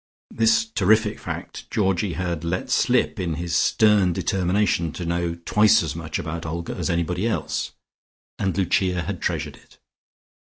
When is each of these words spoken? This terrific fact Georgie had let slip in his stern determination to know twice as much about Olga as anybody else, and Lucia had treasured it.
This 0.31 0.65
terrific 0.65 1.19
fact 1.19 1.69
Georgie 1.69 2.13
had 2.13 2.43
let 2.43 2.71
slip 2.71 3.19
in 3.19 3.35
his 3.35 3.55
stern 3.55 4.13
determination 4.13 4.91
to 4.93 5.05
know 5.05 5.35
twice 5.45 5.83
as 5.83 5.95
much 5.95 6.17
about 6.17 6.43
Olga 6.43 6.73
as 6.75 6.89
anybody 6.89 7.27
else, 7.27 7.73
and 8.39 8.57
Lucia 8.57 9.03
had 9.03 9.21
treasured 9.21 9.57
it. 9.57 9.77